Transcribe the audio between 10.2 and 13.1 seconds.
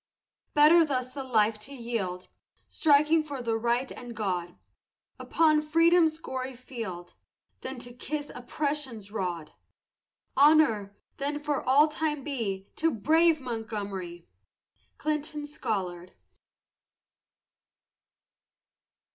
Honor, then, for all time be To the